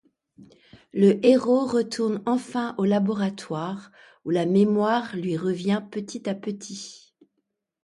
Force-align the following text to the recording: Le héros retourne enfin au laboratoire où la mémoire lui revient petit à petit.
Le 0.95 1.23
héros 1.23 1.67
retourne 1.67 2.23
enfin 2.25 2.73
au 2.79 2.85
laboratoire 2.85 3.91
où 4.25 4.31
la 4.31 4.47
mémoire 4.47 5.15
lui 5.15 5.37
revient 5.37 5.83
petit 5.91 6.27
à 6.27 6.33
petit. 6.33 7.13